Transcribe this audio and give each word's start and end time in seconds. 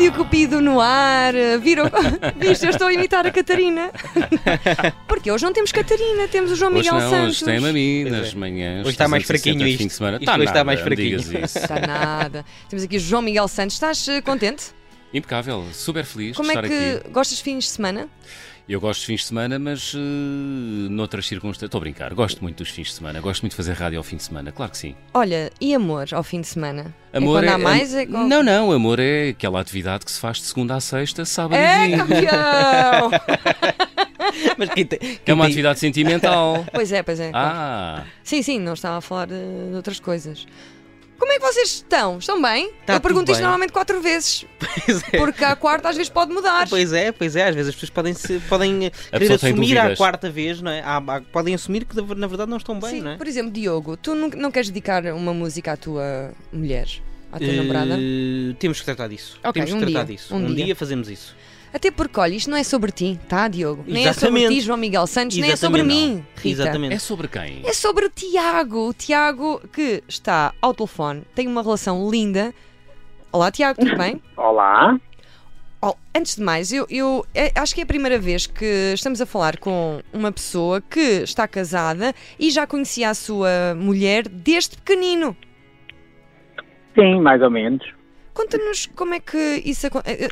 Rádio 0.00 0.12
Cupido 0.14 0.62
no 0.62 0.80
ar. 0.80 1.34
Viram? 1.60 1.84
Viste, 2.34 2.64
eu 2.64 2.70
estou 2.70 2.86
a 2.86 2.92
imitar 2.94 3.26
a 3.26 3.30
Catarina. 3.30 3.90
Porque 5.06 5.30
hoje 5.30 5.44
não 5.44 5.52
temos 5.52 5.70
Catarina, 5.72 6.26
temos 6.26 6.50
o 6.52 6.56
João 6.56 6.72
Hoje 6.72 6.90
Miguel 6.90 7.00
não, 7.02 7.10
Santos. 7.10 7.42
hoje 7.42 7.44
tem-me 7.44 7.68
a 7.68 7.72
mim 7.74 8.06
é. 8.06 8.10
nas 8.10 8.32
manhãs. 8.32 8.80
Hoje 8.80 8.92
está 8.92 9.06
mais 9.06 9.26
360 9.26 9.58
fraquinho 9.58 9.78
fim 9.78 9.84
isto. 9.84 9.88
de 9.88 9.94
semana. 9.94 10.16
Isto 10.16 10.22
Está 10.22 10.32
hoje 10.36 10.44
está 10.44 10.54
nada, 10.54 10.64
mais 10.64 10.80
não 10.80 10.88
digas 10.88 11.22
fraquinho. 11.24 11.44
isso. 11.44 11.58
Está 11.58 11.80
nada. 11.86 12.46
Temos 12.70 12.82
aqui 12.82 12.96
o 12.96 13.00
João 13.00 13.20
Miguel 13.20 13.46
Santos. 13.46 13.74
Estás 13.76 14.08
eh, 14.08 14.22
contente? 14.22 14.68
Impecável, 15.12 15.66
super 15.74 16.04
feliz 16.06 16.34
Como 16.34 16.48
de 16.50 16.56
é 16.56 16.60
estar 16.60 16.68
que 16.68 16.96
aqui. 16.96 17.10
gostas 17.10 17.36
de 17.36 17.44
fins 17.44 17.64
de 17.64 17.70
semana? 17.70 18.08
Eu 18.72 18.80
gosto 18.80 19.00
de 19.00 19.06
fins 19.06 19.22
de 19.22 19.26
semana, 19.26 19.58
mas 19.58 19.94
uh, 19.94 19.98
noutras 19.98 21.26
circunstâncias. 21.26 21.66
Estou 21.66 21.78
a 21.78 21.80
brincar, 21.80 22.14
gosto 22.14 22.40
muito 22.40 22.58
dos 22.58 22.68
fins 22.70 22.86
de 22.86 22.92
semana, 22.94 23.20
gosto 23.20 23.42
muito 23.42 23.50
de 23.50 23.56
fazer 23.56 23.72
rádio 23.72 23.98
ao 23.98 24.04
fim 24.04 24.14
de 24.16 24.22
semana, 24.22 24.52
claro 24.52 24.70
que 24.70 24.78
sim. 24.78 24.94
Olha, 25.12 25.50
e 25.60 25.74
amor 25.74 26.06
ao 26.12 26.22
fim 26.22 26.40
de 26.40 26.46
semana? 26.46 26.94
Amor 27.12 27.42
é 27.42 27.48
quando 27.48 27.54
há 27.54 27.58
mais? 27.58 27.92
É 27.92 28.06
quando... 28.06 28.28
Não, 28.28 28.44
não, 28.44 28.70
amor 28.70 29.00
é 29.00 29.30
aquela 29.30 29.60
atividade 29.60 30.04
que 30.04 30.12
se 30.12 30.20
faz 30.20 30.36
de 30.36 30.44
segunda 30.44 30.76
a 30.76 30.80
sexta, 30.80 31.24
sábado 31.24 31.56
É, 31.58 31.88
e 31.88 31.96
domingo. 31.96 32.06
campeão! 32.06 33.10
Mas 34.56 34.68
quem 34.68 34.86
tem, 34.86 34.98
É 35.02 35.16
quem 35.24 35.34
uma 35.34 35.46
atividade 35.46 35.80
sentimental. 35.80 36.64
pois 36.72 36.92
é, 36.92 37.02
pois 37.02 37.18
é. 37.18 37.32
Ah, 37.34 38.04
Sim, 38.22 38.40
sim, 38.40 38.60
não 38.60 38.74
estava 38.74 38.98
a 38.98 39.00
falar 39.00 39.26
de 39.26 39.74
outras 39.74 39.98
coisas. 39.98 40.46
Como 41.20 41.30
é 41.32 41.38
que 41.38 41.42
vocês 41.42 41.68
estão? 41.74 42.18
Estão 42.18 42.40
bem? 42.42 42.72
Tá 42.86 42.94
Eu 42.94 43.00
pergunto 43.00 43.30
isto 43.30 43.34
bem. 43.38 43.42
normalmente 43.42 43.72
quatro 43.72 44.00
vezes, 44.00 44.44
Pois 44.58 45.02
é. 45.12 45.18
porque 45.18 45.44
a 45.44 45.54
quarta 45.54 45.88
às 45.90 45.96
vezes 45.96 46.08
pode 46.10 46.32
mudar. 46.32 46.66
Pois 46.68 46.92
é, 46.92 47.12
pois 47.12 47.36
é, 47.36 47.46
às 47.48 47.54
vezes 47.54 47.68
as 47.68 47.74
pessoas 47.74 47.90
podem, 47.90 48.14
se, 48.14 48.40
podem 48.48 48.86
eh, 48.86 48.90
querer 49.12 49.32
assumir 49.34 49.78
à 49.78 49.94
quarta 49.94 50.30
vez, 50.30 50.60
não 50.62 50.70
é? 50.70 50.80
Há- 50.80 50.96
há- 50.96 51.20
podem 51.20 51.54
assumir 51.54 51.84
que 51.84 51.94
na 52.14 52.26
verdade 52.26 52.50
não 52.50 52.56
estão 52.56 52.80
bem, 52.80 52.90
Sim, 52.90 53.00
não 53.02 53.10
é? 53.12 53.16
por 53.18 53.26
exemplo, 53.28 53.52
Diogo, 53.52 53.96
tu 53.98 54.14
não, 54.14 54.28
não 54.30 54.50
queres 54.50 54.70
dedicar 54.70 55.04
uma 55.12 55.34
música 55.34 55.72
à 55.72 55.76
tua 55.76 56.32
mulher? 56.52 56.88
À 57.30 57.38
tua 57.38 57.46
Eh, 57.48 57.52
namorada? 57.56 57.96
Temos 58.58 58.80
que 58.80 58.84
tratar 58.86 59.08
disso. 59.08 59.38
Ok, 59.44 59.52
temos 59.52 59.70
que 59.70 59.76
um 59.76 59.80
tratar 59.92 60.06
dia, 60.06 60.16
disso. 60.16 60.34
um 60.34 60.38
Um, 60.38 60.54
dia. 60.54 60.64
dia. 60.64 60.74
fazemos 60.76 61.08
isso. 61.08 61.36
Até 61.72 61.90
porque, 61.90 62.18
olha, 62.18 62.34
isto 62.34 62.50
não 62.50 62.56
é 62.56 62.64
sobre 62.64 62.90
ti, 62.90 63.18
tá, 63.28 63.46
Diogo? 63.46 63.84
Nem 63.86 64.06
é 64.06 64.12
sobre 64.12 64.28
Exatamente. 64.40 64.54
ti, 64.60 64.60
João 64.66 64.78
Miguel 64.78 65.06
Santos, 65.06 65.36
nem 65.36 65.52
é 65.52 65.56
sobre 65.56 65.80
Exatamente. 65.82 66.08
mim, 66.16 66.24
Rita. 66.36 66.62
Exatamente. 66.62 66.94
é 66.94 66.98
sobre 66.98 67.28
quem? 67.28 67.62
É 67.64 67.72
sobre 67.72 68.06
o 68.06 68.10
Tiago. 68.10 68.88
O 68.88 68.92
Tiago 68.92 69.60
que 69.72 70.02
está 70.08 70.52
ao 70.60 70.74
telefone, 70.74 71.22
tem 71.34 71.46
uma 71.46 71.62
relação 71.62 72.10
linda. 72.10 72.52
Olá, 73.30 73.52
Tiago, 73.52 73.78
tudo 73.80 73.96
bem? 73.96 74.20
Olá. 74.36 74.98
Oh, 75.82 75.94
antes 76.14 76.36
de 76.36 76.42
mais, 76.42 76.72
eu, 76.72 76.86
eu 76.90 77.24
é- 77.34 77.52
acho 77.54 77.72
que 77.74 77.80
é 77.80 77.84
a 77.84 77.86
primeira 77.86 78.18
vez 78.18 78.46
que 78.46 78.92
estamos 78.92 79.20
a 79.20 79.24
falar 79.24 79.56
com 79.56 80.02
uma 80.12 80.30
pessoa 80.32 80.80
que 80.82 81.00
está 81.22 81.46
casada 81.48 82.12
e 82.38 82.50
já 82.50 82.66
conhecia 82.66 83.08
a 83.10 83.14
sua 83.14 83.74
mulher 83.76 84.28
desde 84.28 84.76
pequenino. 84.76 85.34
Sim, 86.98 87.20
mais 87.20 87.40
ou 87.40 87.50
menos. 87.50 87.82
Conta-nos 88.40 88.86
como 88.96 89.12
é 89.14 89.20
que 89.20 89.62
isso 89.64 89.86
acontece. 89.86 90.28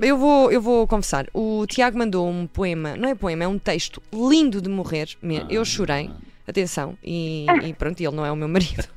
Eu 0.00 0.16
vou, 0.16 0.50
eu 0.52 0.60
vou 0.62 0.86
confessar. 0.86 1.26
O 1.34 1.66
Tiago 1.66 1.98
mandou 1.98 2.28
um 2.28 2.46
poema, 2.46 2.96
não 2.96 3.08
é 3.08 3.14
poema, 3.14 3.44
é 3.44 3.48
um 3.48 3.58
texto 3.58 4.00
lindo 4.12 4.60
de 4.62 4.68
morrer. 4.68 5.08
me- 5.22 5.44
Eu 5.50 5.64
chorei. 5.64 6.10
Atenção, 6.46 6.96
e, 7.04 7.44
e 7.64 7.74
pronto, 7.74 8.00
ele 8.00 8.14
não 8.16 8.24
é 8.24 8.32
o 8.32 8.36
meu 8.36 8.48
marido. 8.48 8.88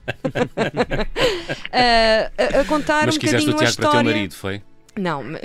Ah, 1.71 2.31
a, 2.57 2.61
a 2.61 2.65
contar 2.65 3.07
Mas 3.07 3.15
um 3.17 3.19
bocadinho 3.19 3.51
o 3.51 3.55
a 3.55 3.57
Tiago 3.57 3.69
história. 3.71 3.91
para 3.91 4.03
teu 4.03 4.11
marido, 4.13 4.33
foi? 4.35 4.61
Não, 4.97 5.23
ma- 5.23 5.39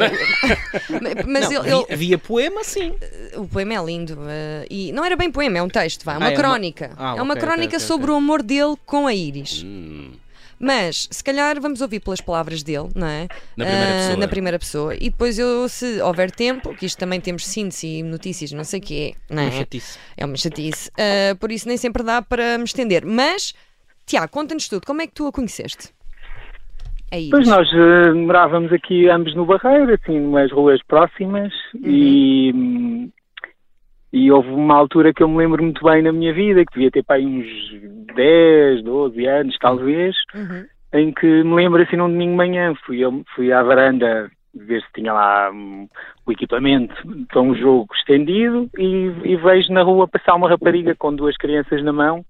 mas 1.26 1.50
Não, 1.50 1.52
ele, 1.64 1.68
ele- 1.70 1.74
havia, 1.82 1.94
havia 1.94 2.18
poema, 2.18 2.62
sim. 2.64 2.94
o 3.36 3.46
poema 3.48 3.74
é 3.74 3.84
lindo. 3.84 4.18
eh, 4.28 4.66
e 4.70 4.92
não 4.92 5.04
era 5.04 5.16
bem 5.16 5.30
poema, 5.32 5.58
é 5.58 5.62
um 5.62 5.68
texto, 5.68 6.04
vá, 6.04 6.14
é 6.14 6.18
uma 6.18 6.26
Ah, 6.26 6.30
é 6.30 6.32
uma- 6.32 6.38
crónica. 6.40 6.90
Ah, 6.96 7.14
é 7.16 7.22
uma 7.22 7.34
ok, 7.34 7.42
ok, 7.42 7.42
crónica 7.42 7.76
ok, 7.76 7.86
sobre 7.86 8.04
ok. 8.10 8.14
o 8.14 8.16
amor 8.18 8.42
dele 8.42 8.76
com 8.84 9.06
a 9.06 9.14
Iris. 9.14 9.62
Hum, 9.64 10.12
Mas, 10.58 11.06
se 11.10 11.22
calhar, 11.22 11.60
vamos 11.60 11.80
ouvir 11.80 12.00
pelas 12.00 12.20
palavras 12.20 12.62
dele, 12.62 12.88
não 12.94 13.06
é? 13.06 13.28
Na 13.56 13.64
primeira 13.66 13.90
Ah, 13.90 13.96
pessoa. 13.98 14.16
Na 14.16 14.28
primeira 14.28 14.58
pessoa. 14.58 14.94
E 14.96 15.10
depois 15.10 15.38
eu, 15.38 15.68
se 15.68 16.00
houver 16.00 16.30
tempo, 16.30 16.74
que 16.74 16.86
isto 16.86 16.98
também 16.98 17.20
temos 17.20 17.46
síntese 17.46 17.86
e 17.86 18.02
notícias, 18.02 18.52
não 18.52 18.64
sei 18.64 18.80
o 18.80 18.82
que 18.82 19.08
é, 19.28 19.34
não 19.34 19.42
Uma 19.42 19.48
é? 19.48 19.52
chatice. 19.52 19.98
É 20.16 20.24
uma 20.24 20.36
chatice. 20.36 20.90
Ah, 20.98 21.34
por 21.38 21.52
isso 21.52 21.68
nem 21.68 21.76
sempre 21.76 22.02
dá 22.02 22.22
para 22.22 22.56
me 22.58 22.64
estender. 22.64 23.04
Mas, 23.04 23.52
Tiago, 24.06 24.28
conta-nos 24.32 24.68
tudo. 24.68 24.86
Como 24.86 25.02
é 25.02 25.06
que 25.06 25.12
tu 25.12 25.26
a 25.26 25.32
conheceste? 25.32 25.90
Iris. 27.12 27.30
Pois 27.30 27.46
nós 27.48 27.68
eh, 27.72 28.12
morávamos 28.12 28.72
aqui 28.72 29.08
ambos 29.08 29.34
no 29.36 29.46
Barreiro, 29.46 29.94
assim, 29.94 30.18
numas 30.18 30.50
ruas 30.50 30.82
próximas, 30.88 31.52
e, 31.84 32.50
hum, 32.52 33.10
e 34.16 34.32
houve 34.32 34.48
uma 34.48 34.74
altura 34.74 35.12
que 35.12 35.22
eu 35.22 35.28
me 35.28 35.36
lembro 35.36 35.62
muito 35.62 35.84
bem 35.84 36.00
na 36.00 36.10
minha 36.10 36.32
vida, 36.32 36.64
que 36.64 36.72
devia 36.72 36.90
ter 36.90 37.04
para 37.04 37.16
aí 37.16 37.26
uns 37.26 38.14
10, 38.14 38.82
12 38.82 39.26
anos, 39.26 39.58
talvez, 39.60 40.16
Uhum. 40.34 40.64
em 40.94 41.12
que 41.12 41.26
me 41.26 41.54
lembro 41.54 41.82
assim 41.82 41.96
num 41.96 42.08
domingo 42.08 42.30
de 42.30 42.36
manhã, 42.38 42.74
fui, 42.86 42.98
eu, 42.98 43.22
fui 43.34 43.52
à 43.52 43.62
varanda 43.62 44.30
ver 44.54 44.80
se 44.80 44.86
tinha 44.94 45.12
lá 45.12 45.50
hum, 45.52 45.86
o 46.24 46.32
equipamento 46.32 46.94
para 47.28 47.42
um 47.42 47.54
jogo 47.54 47.94
estendido 47.94 48.70
e, 48.78 49.12
e 49.22 49.36
vejo 49.36 49.70
na 49.70 49.82
rua 49.82 50.08
passar 50.08 50.34
uma 50.34 50.48
rapariga 50.48 50.94
com 50.94 51.14
duas 51.14 51.36
crianças 51.36 51.84
na 51.84 51.92
mão. 51.92 52.24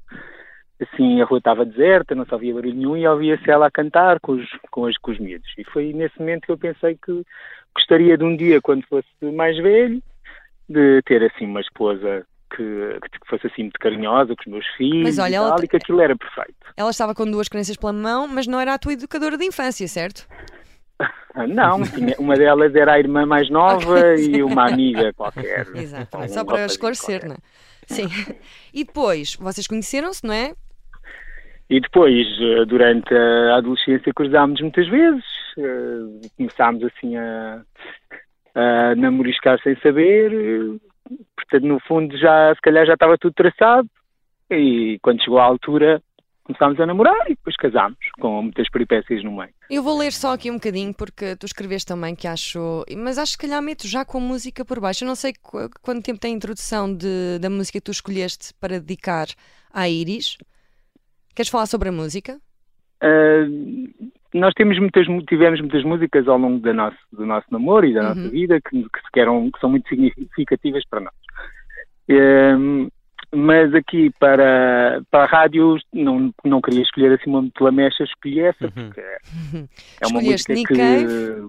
Assim, 0.83 1.23
a 1.23 1.25
rua 1.25 1.39
estava 1.39 1.65
deserta, 1.65 2.17
não 2.17 2.27
se 2.27 2.35
ouvia 2.35 2.53
barulho 2.53 2.75
nenhum 2.75 2.97
e 2.97 3.07
ouvia-se 3.07 3.49
ela 3.49 3.69
a 3.69 3.71
cantar 3.71 4.19
com 4.19 4.33
os, 4.33 4.45
com, 4.73 4.83
os, 4.83 4.99
com 4.99 5.13
os 5.13 5.21
miúdos. 5.21 5.49
E 5.57 5.63
foi 5.63 5.93
nesse 5.93 6.19
momento 6.19 6.47
que 6.47 6.53
eu 6.53 6.59
pensei 6.59 6.97
que 6.97 7.23
gostaria 7.77 8.19
de 8.19 8.25
um 8.25 8.37
dia, 8.37 8.61
quando 8.61 8.85
fosse 8.89 9.07
mais 9.23 9.57
velho, 9.57 10.03
de 10.69 11.01
ter 11.03 11.23
assim 11.25 11.47
uma 11.47 11.61
esposa 11.61 12.27
que, 12.51 12.99
que 13.01 13.29
fosse 13.29 13.47
assim 13.47 13.63
muito 13.63 13.79
carinhosa 13.79 14.35
com 14.37 14.43
os 14.43 14.47
meus 14.47 14.67
filhos 14.77 15.03
Mas 15.03 15.19
olha, 15.19 15.33
e, 15.33 15.35
ela 15.35 15.49
tal, 15.51 15.59
te- 15.59 15.65
e 15.65 15.69
que 15.69 15.77
aquilo 15.77 16.01
era 16.01 16.17
perfeito. 16.17 16.57
Ela 16.77 16.91
estava 16.91 17.15
com 17.15 17.31
duas 17.31 17.49
crianças 17.49 17.77
pela 17.77 17.93
mão, 17.93 18.27
mas 18.29 18.47
não 18.47 18.61
era 18.61 18.75
a 18.75 18.79
tua 18.79 18.93
educadora 18.93 19.37
de 19.37 19.45
infância, 19.45 19.87
certo? 19.89 20.27
Ah, 21.35 21.47
Não, 21.47 21.81
uma 22.19 22.35
delas 22.37 22.75
era 22.75 22.95
a 22.95 22.99
irmã 22.99 23.27
mais 23.27 23.51
nova 23.51 23.99
Ok, 23.99 24.17
sim. 24.17 24.37
e 24.37 24.43
uma 24.43 24.67
amiga 24.69 25.13
qualquer. 25.13 25.67
Exato, 25.77 26.17
Um 26.17 26.29
só 26.29 26.45
para 26.45 26.65
esclarecer, 26.65 27.21
qualquer. 27.21 27.29
não 27.29 27.35
é? 27.35 27.39
Sim. 27.87 28.09
E 28.73 28.85
depois, 28.85 29.35
vocês 29.37 29.67
conheceram-se, 29.67 30.25
não 30.27 30.33
é? 30.33 30.55
E 31.69 31.81
depois, 31.81 32.27
eh, 32.41 32.65
durante 32.65 33.13
a 33.15 33.57
adolescência, 33.57 34.13
cruzámos 34.15 34.61
muitas 34.61 34.89
vezes, 34.89 35.25
eh, 35.59 36.29
começámos 36.37 36.83
assim 36.85 37.17
a, 37.17 37.61
a 38.57 38.95
namoriscar 38.97 39.61
sem 39.63 39.79
saber, 39.81 40.81
portanto, 41.37 41.67
no 41.67 41.79
fundo, 41.81 42.17
já, 42.17 42.55
se 42.55 42.61
calhar 42.63 42.87
já 42.87 42.95
estava 42.95 43.19
tudo 43.19 43.35
traçado, 43.35 43.89
e 44.51 44.99
quando 45.03 45.23
chegou 45.23 45.39
à 45.39 45.45
altura, 45.45 46.03
começámos 46.43 46.81
a 46.81 46.87
namorar 46.87 47.27
e 47.27 47.35
depois 47.35 47.55
casámos, 47.57 47.99
com 48.19 48.43
muitas 48.43 48.71
peripécias 48.71 49.23
no 49.23 49.37
meio. 49.37 49.53
Eu 49.69 49.83
vou 49.83 49.99
ler 49.99 50.13
só 50.13 50.33
aqui 50.33 50.51
um 50.51 50.55
bocadinho 50.55 50.95
porque 50.95 51.37
tu 51.37 51.45
escreveste 51.45 51.87
também 51.89 52.15
que 52.15 52.27
acho. 52.27 52.85
Mas 52.97 53.19
acho 53.19 53.37
que 53.37 53.43
se 53.45 53.49
calhar 53.51 53.61
meto 53.61 53.87
já 53.87 54.05
com 54.05 54.21
música 54.21 54.65
por 54.65 54.79
baixo. 54.81 55.03
Eu 55.03 55.09
não 55.09 55.17
sei 55.17 55.33
qu- 55.43 55.69
quanto 55.83 56.05
tempo 56.05 56.21
tem 56.21 56.33
a 56.33 56.37
introdução 56.37 56.95
de- 56.95 57.39
da 57.41 57.51
música 57.51 57.79
que 57.81 57.85
tu 57.85 57.91
escolheste 57.91 58.55
para 58.61 58.79
dedicar 58.81 59.27
à 59.73 59.89
Iris. 59.89 60.39
Queres 61.35 61.51
falar 61.51 61.67
sobre 61.67 61.89
a 61.89 61.93
música? 61.93 62.39
Uh, 63.03 63.93
nós 64.39 64.53
temos 64.55 64.79
muitas, 64.79 65.07
mu- 65.09 65.25
tivemos 65.25 65.61
muitas 65.61 65.83
músicas 65.85 66.27
ao 66.29 66.39
longo 66.39 66.61
da 66.61 66.73
nosso, 66.73 66.99
do 67.13 67.25
nosso 67.27 67.47
namoro 67.51 67.87
e 67.87 67.95
da 67.95 68.03
Uhum. 68.03 68.09
nossa 68.09 68.29
vida 68.29 68.61
que, 68.61 68.83
que, 68.83 69.01
se 69.01 69.11
queiram- 69.13 69.51
que 69.51 69.59
são 69.61 69.71
muito 69.71 69.89
significativas 69.89 70.83
para 70.89 71.01
nós. 71.01 71.15
Um, 72.09 72.89
mas 73.35 73.75
aqui 73.75 74.11
para, 74.21 75.03
para 75.11 75.25
a 75.25 75.27
rádio 75.27 75.77
não, 75.93 76.33
não 76.45 76.61
queria 76.61 76.83
escolher 76.83 77.13
assim 77.19 77.29
uma 77.29 77.49
pela 77.51 77.73
mecha, 77.73 78.05
escolhi 78.05 78.41
essa, 78.41 78.65
Uhum. 78.65 78.71
porque 78.71 79.01
é, 79.01 79.19
é 80.01 80.07
uma 80.07 80.21
Escolheste 80.21 80.53
música 80.53 80.75
que, 80.75 81.49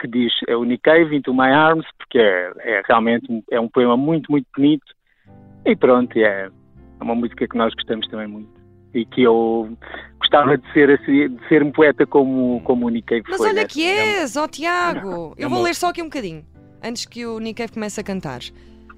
que 0.00 0.08
diz 0.08 0.32
é 0.48 0.56
o 0.56 0.64
Nick 0.64 0.82
Cave, 0.82 1.14
Into 1.14 1.34
My 1.34 1.48
Arms, 1.50 1.86
porque 1.98 2.18
é, 2.18 2.52
é 2.64 2.82
realmente 2.88 3.30
um, 3.30 3.42
é 3.50 3.60
um 3.60 3.68
poema 3.68 3.96
muito, 3.96 4.30
muito 4.32 4.46
bonito 4.56 4.86
e 5.66 5.76
pronto, 5.76 6.16
é, 6.16 6.46
é 6.46 7.04
uma 7.04 7.14
música 7.14 7.46
que 7.46 7.56
nós 7.56 7.74
gostamos 7.74 8.08
também 8.08 8.26
muito 8.26 8.48
e 8.94 9.04
que 9.04 9.22
eu 9.22 9.76
gostava 10.30 10.56
de 10.56 10.72
ser, 10.72 10.90
assim, 10.90 11.28
de 11.28 11.48
ser 11.48 11.62
um 11.62 11.72
poeta 11.72 12.06
como, 12.06 12.60
como 12.62 12.86
o 12.86 12.88
Nick 12.88 13.08
Cave 13.08 13.22
Mas 13.28 13.36
foi. 13.38 13.48
olha 13.48 13.62
né? 13.62 13.68
que 13.68 13.84
és, 13.84 14.36
ó 14.36 14.46
Tiago! 14.46 15.34
É 15.36 15.44
Eu 15.44 15.50
vou 15.50 15.58
uma- 15.58 15.64
ler 15.64 15.74
só 15.74 15.88
aqui 15.88 16.00
um 16.00 16.04
bocadinho, 16.06 16.44
antes 16.82 17.04
que 17.04 17.26
o 17.26 17.38
Nick 17.40 17.54
Cave 17.58 17.72
comece 17.72 18.00
a 18.00 18.04
cantar. 18.04 18.40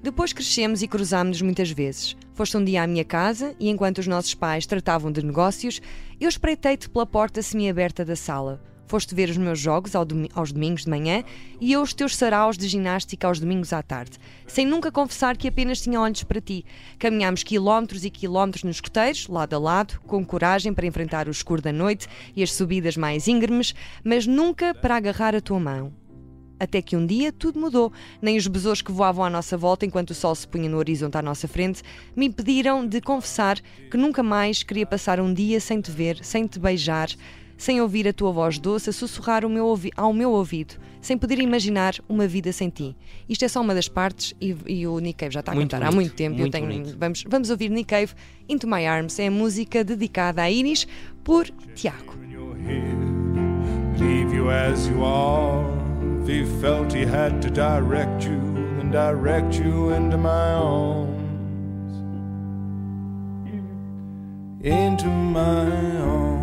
Depois 0.03 0.31
crescemos 0.33 0.83
e 0.83 0.87
cruzámos-nos 0.87 1.41
muitas 1.41 1.71
vezes. 1.71 2.15
Foste 2.33 2.57
um 2.57 2.63
dia 2.63 2.83
à 2.83 2.87
minha 2.87 3.05
casa 3.05 3.55
e 3.59 3.69
enquanto 3.69 3.99
os 3.99 4.07
nossos 4.07 4.35
pais 4.35 4.65
tratavam 4.65 5.11
de 5.11 5.25
negócios, 5.25 5.81
eu 6.19 6.27
espreitei-te 6.29 6.89
pela 6.89 7.05
porta 7.05 7.41
semi-aberta 7.41 8.03
da 8.05 8.15
sala. 8.15 8.61
Foste 8.93 9.15
ver 9.15 9.27
os 9.27 9.37
meus 9.37 9.59
jogos 9.59 9.93
aos 9.95 10.51
domingos 10.51 10.83
de 10.83 10.89
manhã 10.91 11.23
e 11.59 11.73
eu 11.73 11.81
os 11.81 11.95
teus 11.95 12.15
saraus 12.15 12.55
de 12.55 12.67
ginástica 12.67 13.27
aos 13.27 13.39
domingos 13.39 13.73
à 13.73 13.81
tarde, 13.81 14.19
sem 14.45 14.67
nunca 14.67 14.91
confessar 14.91 15.35
que 15.35 15.47
apenas 15.47 15.81
tinha 15.81 15.99
olhos 15.99 16.23
para 16.23 16.39
ti. 16.39 16.63
Caminhámos 16.99 17.41
quilómetros 17.41 18.05
e 18.05 18.11
quilómetros 18.11 18.63
nos 18.63 18.75
escoteiros, 18.75 19.27
lado 19.27 19.55
a 19.55 19.57
lado, 19.57 19.99
com 20.01 20.23
coragem 20.23 20.75
para 20.75 20.85
enfrentar 20.85 21.27
o 21.27 21.31
escuro 21.31 21.59
da 21.59 21.73
noite 21.73 22.07
e 22.35 22.43
as 22.43 22.53
subidas 22.53 22.95
mais 22.95 23.27
íngremes, 23.27 23.73
mas 24.03 24.27
nunca 24.27 24.75
para 24.75 24.95
agarrar 24.95 25.33
a 25.33 25.41
tua 25.41 25.59
mão. 25.59 25.91
Até 26.59 26.79
que 26.79 26.95
um 26.95 27.03
dia 27.03 27.31
tudo 27.31 27.59
mudou. 27.59 27.91
Nem 28.21 28.37
os 28.37 28.45
besouros 28.45 28.83
que 28.83 28.91
voavam 28.91 29.25
à 29.25 29.29
nossa 29.29 29.57
volta 29.57 29.87
enquanto 29.87 30.11
o 30.11 30.13
sol 30.13 30.35
se 30.35 30.47
punha 30.47 30.69
no 30.69 30.77
horizonte 30.77 31.17
à 31.17 31.21
nossa 31.21 31.47
frente 31.47 31.81
me 32.15 32.27
impediram 32.27 32.85
de 32.85 33.01
confessar 33.01 33.59
que 33.89 33.97
nunca 33.97 34.21
mais 34.21 34.61
queria 34.61 34.85
passar 34.85 35.19
um 35.19 35.33
dia 35.33 35.59
sem 35.59 35.81
te 35.81 35.89
ver, 35.89 36.23
sem 36.23 36.45
te 36.45 36.59
beijar, 36.59 37.09
sem 37.63 37.79
ouvir 37.79 38.05
a 38.09 38.11
tua 38.11 38.29
voz 38.29 38.59
doce 38.59 38.89
a 38.89 38.93
sussurrar 38.93 39.45
o 39.45 39.49
meu 39.49 39.65
ouvi- 39.65 39.91
ao 39.95 40.11
meu 40.11 40.31
ouvido, 40.31 40.73
sem 40.99 41.17
poder 41.17 41.39
imaginar 41.39 41.93
uma 42.09 42.27
vida 42.27 42.51
sem 42.51 42.67
ti. 42.69 42.93
Isto 43.29 43.45
é 43.45 43.47
só 43.47 43.61
uma 43.61 43.73
das 43.73 43.87
partes 43.87 44.33
e, 44.41 44.53
e 44.67 44.85
o 44.85 44.99
Nick 44.99 45.19
Cave 45.19 45.33
já 45.33 45.39
está 45.39 45.53
a 45.53 45.55
Muito 45.55 45.71
cantar 45.71 45.87
há 45.87 45.89
bonito, 45.89 46.01
muito 46.09 46.15
tempo. 46.17 46.35
Eu 46.35 46.39
muito 46.39 46.51
tenho, 46.51 46.97
vamos, 46.99 47.23
vamos 47.25 47.49
ouvir 47.49 47.69
Nick 47.69 47.85
Cave 47.87 48.11
Into 48.49 48.67
My 48.67 48.85
Arms. 48.85 49.17
É 49.17 49.27
a 49.27 49.31
música 49.31 49.81
dedicada 49.81 50.41
a 50.41 50.51
Iris 50.51 50.85
por 51.23 51.45
Tiago. 51.73 52.13
leave 53.97 54.33
you 54.35 54.49
as 54.49 54.87
you 54.89 55.01
are. 55.05 55.63
If 56.23 56.27
he 56.27 56.43
felt 56.61 56.91
he 56.93 57.05
had 57.05 57.41
to 57.43 57.49
direct 57.49 58.25
you, 58.25 58.41
then 58.77 58.91
direct 58.91 59.57
you 59.57 59.91
into 59.93 60.17
my 60.17 60.51
arms. 60.53 61.13
Into 64.63 65.07
my 65.07 65.69
arms, 66.01 66.42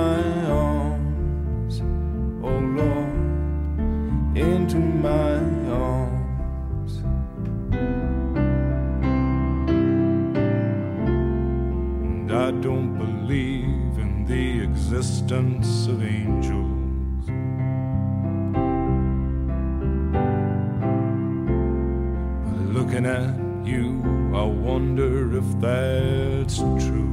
that's 26.51 26.85
true. 26.85 27.07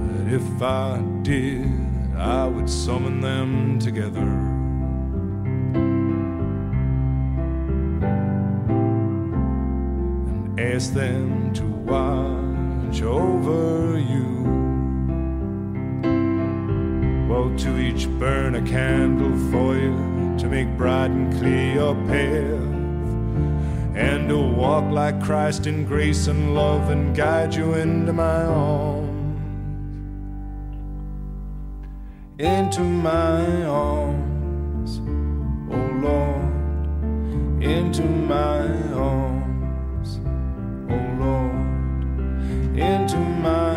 But 0.00 0.32
if 0.32 0.62
I 0.62 1.00
did, 1.22 1.70
I 2.16 2.46
would 2.46 2.68
summon 2.68 3.20
them 3.20 3.78
together. 3.78 4.20
And 10.28 10.60
ask 10.60 10.92
them 10.92 11.52
to 11.54 11.64
watch 11.64 13.02
over 13.02 13.98
you. 13.98 14.26
Well, 17.28 17.56
to 17.58 17.78
each 17.78 18.08
burn 18.18 18.56
a 18.56 18.62
candle 18.62 19.36
for 19.52 19.76
you 19.76 20.36
to 20.38 20.48
make 20.48 20.76
bright 20.76 21.10
and 21.10 21.32
clear 21.38 21.74
your 21.74 21.94
path 22.06 22.77
and 23.98 24.28
to 24.28 24.38
walk 24.38 24.88
like 24.92 25.20
Christ 25.20 25.66
in 25.66 25.84
grace 25.84 26.28
and 26.28 26.54
love 26.54 26.88
and 26.88 27.16
guide 27.16 27.52
you 27.52 27.74
into 27.74 28.12
my 28.12 28.44
arms. 28.44 29.08
Into 32.38 32.82
my 32.82 33.64
arms, 33.64 35.00
oh 35.72 35.90
Lord, 36.06 37.60
into 37.60 38.04
my 38.04 38.60
arms, 38.94 40.20
oh 40.88 41.04
Lord, 41.18 42.78
into 42.78 43.18
my 43.18 43.67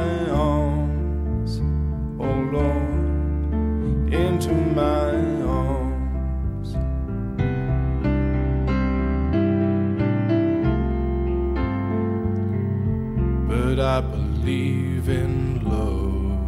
I 14.01 14.03
believe 14.03 15.09
in 15.09 15.61
love. 15.63 16.39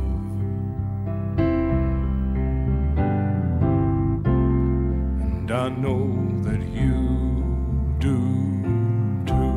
And 5.22 5.52
I 5.52 5.70
know 5.70 6.04
that 6.46 6.62
you 6.80 6.98
do 8.00 8.18
too. 9.28 9.54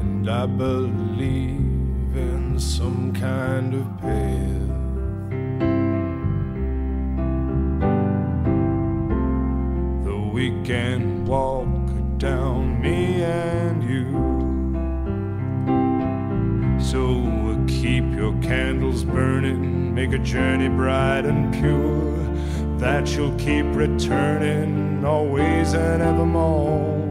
And 0.00 0.30
I 0.30 0.46
believe 0.46 2.16
in 2.16 2.58
some 2.58 3.12
kind 3.12 3.74
of 3.74 4.00
path. 4.00 4.61
Journey 20.24 20.68
bright 20.68 21.24
and 21.24 21.52
pure, 21.52 22.16
that 22.78 23.14
you'll 23.16 23.36
keep 23.36 23.66
returning 23.74 25.04
always 25.04 25.74
and 25.74 26.02
evermore. 26.02 27.02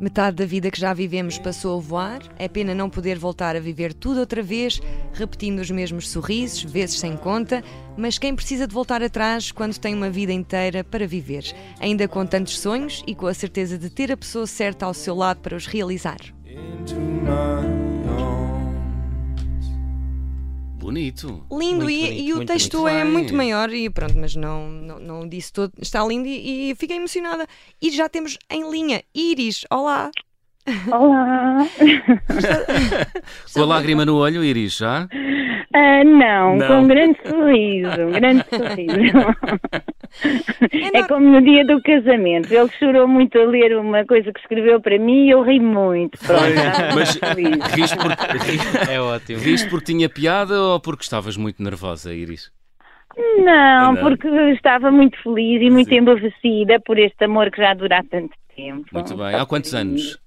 Metade 0.00 0.36
da 0.36 0.44
vida 0.44 0.70
que 0.70 0.78
já 0.78 0.92
vivemos 0.92 1.38
passou 1.38 1.78
a 1.78 1.80
voar, 1.80 2.20
é 2.38 2.46
pena 2.46 2.74
não 2.74 2.90
poder 2.90 3.18
voltar 3.18 3.56
a 3.56 3.60
viver 3.60 3.94
tudo 3.94 4.20
outra 4.20 4.42
vez, 4.42 4.80
repetindo 5.14 5.60
os 5.60 5.70
mesmos 5.70 6.10
sorrisos, 6.10 6.62
vezes 6.62 6.98
sem 6.98 7.16
conta, 7.16 7.64
mas 7.96 8.18
quem 8.18 8.34
precisa 8.34 8.66
de 8.66 8.74
voltar 8.74 9.02
atrás 9.02 9.50
quando 9.50 9.78
tem 9.78 9.94
uma 9.94 10.10
vida 10.10 10.32
inteira 10.32 10.84
para 10.84 11.06
viver, 11.06 11.44
ainda 11.80 12.06
com 12.06 12.26
tantos 12.26 12.58
sonhos 12.58 13.02
e 13.06 13.14
com 13.14 13.26
a 13.26 13.32
certeza 13.32 13.78
de 13.78 13.88
ter 13.88 14.12
a 14.12 14.16
pessoa 14.16 14.46
certa 14.46 14.84
ao 14.84 14.92
seu 14.92 15.14
lado 15.14 15.40
para 15.40 15.56
os 15.56 15.66
realizar? 15.66 16.18
Into 16.46 17.73
Bonito. 20.84 21.46
Lindo, 21.50 21.84
Muito 21.84 21.90
e, 21.90 21.96
bonito, 22.02 22.22
e 22.28 22.32
o 22.32 22.36
muito 22.36 22.48
texto 22.52 22.76
bonito. 22.78 22.94
é 22.98 23.02
Bem. 23.04 23.10
muito 23.12 23.34
maior 23.34 23.72
e 23.72 23.88
pronto, 23.88 24.14
mas 24.18 24.36
não, 24.36 24.68
não, 24.68 24.98
não 25.00 25.26
disse 25.28 25.50
todo. 25.50 25.72
Está 25.80 26.04
lindo 26.04 26.28
e, 26.28 26.70
e 26.70 26.74
fiquei 26.74 26.98
emocionada. 26.98 27.46
E 27.80 27.90
já 27.90 28.06
temos 28.06 28.36
em 28.50 28.70
linha 28.70 29.02
Iris, 29.14 29.64
olá! 29.70 30.10
Olá! 30.92 31.66
Com 33.54 33.62
a 33.62 33.64
lágrima 33.64 34.04
no 34.04 34.16
olho, 34.16 34.44
Iris, 34.44 34.76
já? 34.76 35.08
Ah, 35.74 36.04
não, 36.04 36.56
Não. 36.56 36.68
com 36.68 36.74
um 36.82 36.86
grande 36.86 37.18
sorriso, 37.26 38.00
um 38.02 38.12
grande 38.12 38.44
sorriso. 38.50 39.18
É 40.72 40.98
É 40.98 41.08
como 41.08 41.28
no 41.28 41.42
dia 41.42 41.64
do 41.66 41.80
casamento. 41.82 42.52
Ele 42.52 42.70
chorou 42.78 43.06
muito 43.08 43.38
a 43.38 43.44
ler 43.44 43.76
uma 43.76 44.04
coisa 44.04 44.32
que 44.32 44.40
escreveu 44.40 44.80
para 44.80 44.98
mim 44.98 45.26
e 45.26 45.30
eu 45.30 45.42
ri 45.42 45.58
muito. 45.60 46.18
Pronto, 46.18 46.42
Mas 46.94 47.18
riste 47.74 47.96
porque, 47.96 48.90
É 48.92 49.00
ótimo. 49.00 49.38
riste 49.40 49.68
porque 49.68 49.86
tinha 49.86 50.08
piada 50.08 50.60
ou 50.60 50.80
porque 50.80 51.02
estavas 51.02 51.36
muito 51.36 51.62
nervosa, 51.62 52.14
Iris? 52.14 52.50
Não, 53.16 53.92
Não. 53.94 53.96
porque 54.02 54.26
estava 54.52 54.90
muito 54.90 55.16
feliz 55.22 55.62
e 55.62 55.70
muito 55.70 55.88
Sim. 55.88 55.96
embevecida 55.98 56.80
por 56.80 56.98
este 56.98 57.24
amor 57.24 57.50
que 57.50 57.60
já 57.62 57.72
dura 57.74 57.98
há 57.98 58.04
tanto 58.04 58.34
tempo. 58.56 58.86
Muito 58.92 59.16
bem. 59.16 59.34
Há 59.34 59.46
quantos 59.46 59.74
anos? 59.74 60.18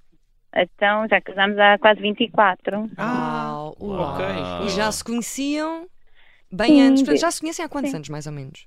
Então, 0.56 1.08
já 1.10 1.20
casámos 1.22 1.58
há 1.60 1.78
quase 1.78 2.00
24. 2.02 2.90
Uau, 2.98 3.76
uau. 3.80 4.14
ok. 4.14 4.26
E 4.66 4.70
já 4.70 4.92
se 4.92 5.04
conheciam 5.04 5.86
bem 6.52 6.68
Sim, 6.68 6.82
antes. 6.82 7.20
Já 7.22 7.30
se 7.30 7.42
conhecem 7.42 7.66
há 7.66 7.70
quantos 7.70 7.92
sim. 7.92 7.98
anos, 7.98 8.10
mais 8.10 8.26
ou 8.26 8.34
menos? 8.34 8.66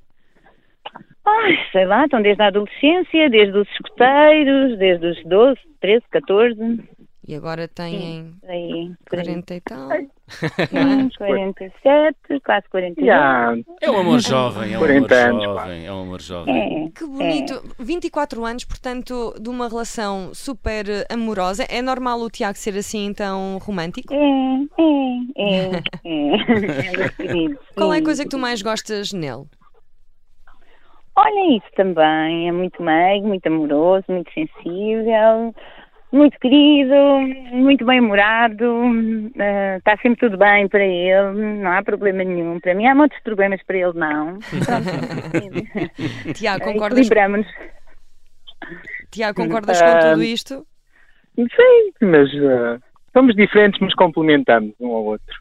Ai, 1.43 1.57
sei 1.73 1.87
lá, 1.87 2.05
estão 2.05 2.23
desde 2.23 2.43
a 2.43 2.47
adolescência, 2.49 3.31
desde 3.31 3.57
os 3.59 3.69
escuteiros, 3.71 4.79
desde 4.79 5.07
os 5.07 5.25
12, 5.25 5.59
13, 5.81 6.05
14. 6.11 6.81
E 7.29 7.35
agora 7.37 7.69
têm 7.69 8.35
Aí, 8.49 8.91
40 9.09 9.55
e 9.55 9.61
tal. 9.61 9.89
Hum, 9.89 11.09
47, 11.17 12.17
quase 12.45 12.69
48. 12.71 13.07
Já, 13.07 13.55
É 13.81 13.91
um 13.91 13.99
amor 13.99 14.21
jovem, 14.21 14.73
é 14.73 14.79
um 14.79 14.83
amor 14.85 14.89
40 14.89 15.15
anos, 15.15 15.45
jovem, 15.45 15.87
é 15.87 15.93
um 15.93 16.01
amor 16.03 16.21
jovem. 16.21 16.87
É, 16.87 16.91
Que 16.91 17.07
bonito. 17.07 17.63
24 17.79 18.45
anos, 18.45 18.65
portanto, 18.65 19.35
de 19.41 19.49
uma 19.49 19.69
relação 19.69 20.35
super 20.35 20.85
amorosa. 21.09 21.65
É 21.69 21.81
normal 21.81 22.21
o 22.21 22.31
Tiago 22.31 22.59
ser 22.59 22.77
assim 22.77 23.13
tão 23.15 23.59
romântico? 23.59 24.13
é, 24.13 24.17
é, 24.79 25.21
é. 25.37 25.83
é. 26.05 26.97
Meu 26.97 27.13
querido, 27.17 27.59
Qual 27.77 27.93
é 27.93 27.97
a 27.97 27.99
sim. 27.99 28.05
coisa 28.05 28.25
que 28.25 28.31
tu 28.31 28.39
mais 28.39 28.61
gostas 28.61 29.13
nele? 29.13 29.45
Olha, 31.23 31.57
isso 31.57 31.67
também. 31.77 32.49
É 32.49 32.53
muito 32.53 32.83
meigo, 32.83 33.29
muito 33.29 33.47
amoroso, 33.47 34.05
muito 34.09 34.33
sensível, 34.33 35.55
muito 36.12 36.39
querido, 36.39 36.95
muito 37.53 37.85
bem-humorado. 37.85 38.65
eh, 39.39 39.77
Está 39.79 39.97
sempre 39.99 40.21
tudo 40.21 40.39
bem 40.39 40.67
para 40.69 40.85
ele, 40.85 41.33
não 41.62 41.71
há 41.73 41.83
problema 41.83 42.25
nenhum. 42.25 42.59
Para 42.61 42.75
mim 42.75 42.87
há 42.87 42.95
muitos 42.95 43.21
problemas, 43.23 43.62
para 43.65 43.77
ele 43.77 43.93
não. 43.99 44.39
Tiago, 46.35 46.62
Eh, 46.62 46.73
concordas, 46.73 46.99
Equilibramos. 46.99 47.47
Tiago, 49.11 49.43
concordas 49.43 49.81
com 49.81 49.89
Ah, 49.89 50.00
tudo 50.00 50.23
isto? 50.23 50.67
sim, 51.37 51.93
mas, 52.03 52.29
ah, 52.45 52.79
somos 53.12 53.35
diferentes, 53.37 53.79
mas 53.81 53.95
complementamos 53.95 54.73
um 54.81 54.89
ao 54.89 55.05
outro. 55.05 55.37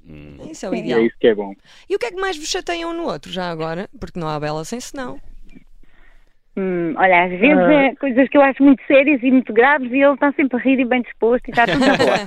Isso 0.52 0.66
é 0.66 0.70
o 0.70 0.76
E 0.76 0.80
ideal. 0.80 1.00
é 1.00 1.04
isso 1.04 1.16
que 1.20 1.28
é 1.28 1.36
bom. 1.36 1.54
E 1.90 1.96
o 1.96 2.00
que 2.00 2.06
é 2.08 2.12
que 2.12 2.20
mais 2.20 2.38
vos 2.38 2.50
chateia 2.50 2.88
um 2.88 2.94
no 2.94 3.04
outro 3.06 3.32
já 3.32 3.50
agora? 3.50 3.88
Porque 4.00 4.20
não 4.20 4.28
há 4.28 4.40
bela 4.40 4.64
sem 4.66 4.80
senão. 4.80 5.20
Hum, 6.60 6.94
olha, 6.98 7.24
às 7.24 7.30
vezes 7.32 7.58
Ah. 7.58 7.74
é 7.74 7.96
coisas 7.96 8.28
que 8.28 8.38
eu 8.38 8.42
acho 8.42 8.62
muito 8.62 8.84
sérias 8.86 9.22
e 9.24 9.32
muito 9.32 9.54
graves 9.54 9.90
e 9.92 10.02
ele 10.02 10.14
está 10.14 10.32
sempre 10.34 10.58
a 10.58 10.62
rir 10.62 10.80
e 10.80 10.86
bem 10.86 11.02
disposto 11.02 11.48
e 11.48 11.52
está 11.52 11.66
tudo 11.66 11.80
na 11.86 11.96
boa. 11.96 12.18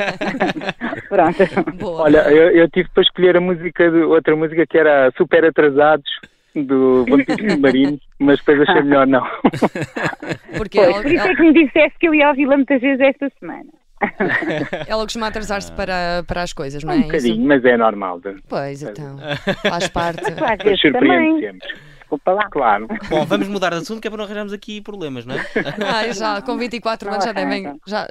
Pronto. 1.09 1.75
Boa. 1.77 2.03
Olha, 2.03 2.19
eu, 2.31 2.51
eu 2.53 2.69
tive 2.71 2.89
para 2.95 3.03
escolher 3.03 3.37
a 3.37 3.41
música, 3.41 3.91
de, 3.91 3.99
outra 3.99 4.35
música 4.35 4.67
que 4.67 4.79
era 4.79 5.13
Super 5.17 5.45
Atrasados, 5.45 6.09
do 6.55 7.05
Vampiro 7.09 7.51
Submarino, 7.51 7.99
mas 8.19 8.39
depois 8.39 8.61
achei 8.69 8.83
melhor 8.83 9.07
não. 9.07 9.25
Porque 10.57 10.79
Pois, 10.79 10.89
ela, 10.95 11.03
por 11.03 11.11
isso 11.13 11.27
é 11.29 11.35
que 11.35 11.43
me 11.43 11.53
disseste 11.67 11.99
que 11.99 12.09
eu 12.09 12.15
ia 12.15 12.29
ouvi-la 12.29 12.57
muitas 12.57 12.81
vezes 12.81 13.01
esta 13.01 13.31
semana. 13.39 13.67
ela 14.89 15.03
costuma 15.05 15.29
atrasar-se 15.29 15.71
para, 15.73 16.25
para 16.27 16.43
as 16.43 16.53
coisas, 16.53 16.83
não 16.83 16.93
é? 16.93 16.97
Um 16.97 17.03
bocadinho, 17.03 17.47
mas 17.47 17.65
é 17.65 17.77
normal. 17.77 18.19
de- 18.21 18.35
Pois, 18.49 18.83
então. 18.83 19.17
Faz 19.63 19.89
parte. 19.89 20.25
Às 20.27 20.41
Mas 20.41 20.59
vezes 20.63 20.81
surpreende 20.81 21.27
também. 21.29 21.41
sempre. 21.53 21.69
Desculpa 22.13 22.33
lá. 22.33 22.49
Claro. 22.51 22.87
Bom, 23.09 23.25
vamos 23.25 23.49
mudar 23.49 23.71
de 23.71 23.77
assunto 23.77 24.01
que 24.01 24.07
é 24.07 24.11
para 24.11 24.19
não 24.19 24.25
arranjarmos 24.27 24.53
aqui 24.53 24.81
problemas, 24.83 25.25
não 25.25 25.35
é? 25.35 25.39
Ah, 25.87 26.13
já, 26.13 26.43
com 26.43 26.57
24 26.59 27.11
anos 27.11 27.25
já 27.25 27.33
devem. 27.33 27.81
Já... 27.87 28.07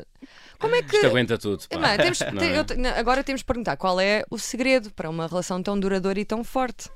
Como 0.59 0.75
é 0.75 0.81
que. 0.81 0.95
Isto 0.95 1.07
aguenta 1.07 1.37
tudo. 1.37 1.63
pá. 1.69 1.77
Não, 1.79 1.97
temos- 1.97 2.19
Não 2.33 2.41
é? 2.43 2.57
eu 2.57 2.63
te- 2.65 2.87
agora 2.97 3.23
temos 3.23 3.41
de 3.41 3.45
perguntar 3.45 3.77
qual 3.77 3.99
é 3.99 4.23
o 4.29 4.37
segredo 4.37 4.91
para 4.93 5.09
uma 5.09 5.27
relação 5.27 5.61
tão 5.61 5.79
duradoura 5.79 6.19
e 6.19 6.25
tão 6.25 6.43
forte. 6.43 6.89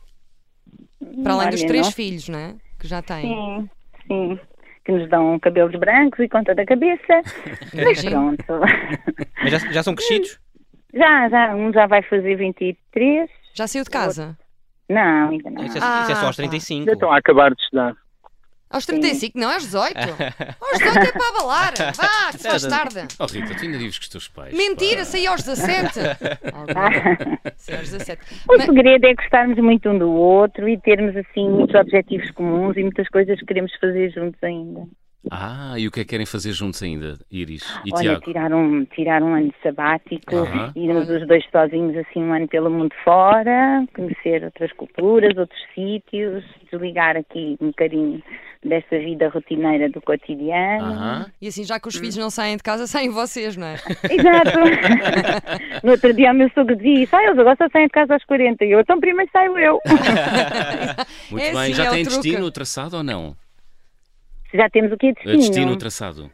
Para 1.24 1.34
além 1.34 1.50
dos 1.52 1.64
três 1.64 1.86
não- 1.86 1.92
filhos, 1.92 2.28
não 2.28 2.40
é? 2.40 2.56
Que 2.80 2.88
já 2.88 3.02
têm. 3.02 3.22
Sim, 3.22 3.70
sim. 4.08 4.40
Que 4.84 4.92
nos 4.92 5.10
dão 5.10 5.40
cabelos 5.40 5.76
brancos 5.80 6.20
e 6.20 6.30
conta 6.30 6.54
da 6.54 6.66
cabeça. 6.66 7.22
Mas 7.74 8.04
pronto. 8.04 8.44
Mas 9.44 9.52
já, 9.52 9.58
já 9.72 9.84
são 9.84 9.96
crescidos? 9.96 10.40
Já, 10.94 11.30
já. 11.30 11.56
Um 11.56 11.72
já 11.74 11.88
vai 11.88 12.02
fazer 12.04 12.36
23. 12.36 13.30
Já 13.54 13.68
saiu 13.68 13.84
de 13.84 13.90
casa? 13.90 14.38
Não, 14.89 15.30
ainda 15.30 15.50
não. 15.50 15.63
Isso 15.65 15.77
é, 15.77 15.80
isso 15.80 16.12
é 16.12 16.15
só 16.15 16.22
Ah, 16.24 16.27
aos 16.27 16.36
pá. 16.36 16.44
35. 16.44 16.80
Ainda 16.82 16.94
estão 16.94 17.12
a 17.12 17.18
acabar 17.18 17.54
de 17.54 17.62
estudar. 17.62 17.96
Aos 18.70 18.86
35? 18.86 19.38
Não, 19.39 19.51
aos 19.51 19.63
18. 19.63 19.94
Aos 20.60 20.80
18 20.80 20.98
é 21.00 21.12
para 21.12 21.30
abalar. 21.30 21.74
Vá, 21.96 22.32
que 22.32 22.38
se 22.39 22.50
faz 22.50 22.65
tarde. 22.65 23.08
Oh 23.20 23.25
Rita, 23.25 23.56
tu 23.56 23.63
ainda 23.63 23.77
vives 23.77 23.98
com 24.00 24.04
os 24.04 24.10
teus 24.10 24.27
pais. 24.27 24.54
Mentira, 24.58 24.98
pá. 24.98 25.06
saí 25.06 25.27
aos 25.27 25.44
17. 25.44 26.00
Alguma- 26.51 26.89
Saí 27.58 27.77
aos 27.77 27.89
17. 27.92 28.22
O 28.50 28.58
Mas- 28.58 28.65
segredo 28.65 29.06
é 29.06 29.13
gostarmos 29.13 29.58
muito 29.60 29.88
um 29.89 29.98
do 29.98 30.12
outro 30.12 30.68
e 30.68 30.77
termos 30.82 31.15
assim 31.15 31.48
muitos 31.50 31.75
objetivos 31.75 32.30
comuns 32.32 32.75
e 32.75 32.82
muitas 32.82 33.08
coisas 33.10 33.39
que 33.39 33.46
queremos 33.46 33.72
fazer 33.80 34.10
juntos 34.12 34.44
ainda. 34.44 34.82
Ah, 35.32 35.74
e 35.77 35.88
o 35.88 35.91
que 35.91 36.01
é 36.01 36.03
que 36.03 36.10
querem 36.12 36.25
fazer 36.25 36.51
juntos 36.51 36.82
ainda, 36.84 37.17
Iris 37.32 37.63
e 37.86 37.89
Olha, 37.94 38.01
Tiago? 38.01 38.22
tirar 38.25 38.53
um, 38.53 38.86
tirar 38.86 39.24
um 39.24 39.34
ano 39.34 39.53
sabático, 39.63 40.36
Aham. 40.36 40.72
irmos 40.75 41.10
os 41.10 41.27
dois 41.27 41.44
sozinhos 41.51 41.96
assim 41.98 42.24
um 42.24 42.34
ano 42.34 42.48
pelo 42.48 42.70
mundo 42.70 42.94
fora, 43.03 43.86
conhecer 43.96 44.44
outras 44.44 44.72
culturas, 44.74 45.36
outros 45.38 45.60
sítios, 45.74 46.44
desligar 46.72 47.17
aqui 47.17 47.58
um 47.60 47.67
bocadinho 47.67 48.22
dessa 48.63 48.98
vida 48.98 49.29
rotineira 49.29 49.89
do 49.89 50.01
cotidiano. 50.01 51.25
E 51.41 51.48
assim, 51.48 51.63
já 51.63 51.79
que 51.79 51.88
os 51.88 51.96
filhos 51.96 52.17
não 52.17 52.29
saem 52.29 52.58
de 52.58 52.63
casa, 52.63 52.86
saem 52.88 53.10
vocês, 53.10 53.55
não 53.58 53.67
é? 53.67 53.75
Exato. 54.10 54.60
no 55.84 55.91
outro 55.91 56.13
dia 56.13 56.32
o 56.32 56.36
meu 56.36 56.50
sogro 56.51 56.75
disse, 56.75 57.15
ah, 57.15 57.24
eles 57.24 57.38
agora 57.38 57.55
só 57.58 57.67
saem 57.70 57.86
de 57.88 57.91
casa 57.91 58.13
aos 58.13 58.24
40 58.25 58.63
e 58.65 58.72
eu, 58.72 58.79
então 58.79 59.00
primeiro 59.00 59.29
saio 59.32 59.58
eu. 59.58 59.79
Muito 61.29 61.44
É 61.44 61.51
bem. 61.51 61.62
assim, 61.62 61.74
Já 61.74 61.86
é 61.86 61.89
tem 61.89 62.03
destino 62.03 62.51
traçado 62.51 62.98
ou 62.98 63.03
não? 63.03 63.36
Já 64.54 64.70
temos 64.70 64.92
o 64.92 64.98
que 64.98 65.08
é 65.08 65.12
destino. 65.14 65.38
Destino 65.38 65.78
traçado. 65.78 66.30